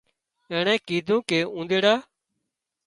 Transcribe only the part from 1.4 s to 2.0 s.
اونۮيڙا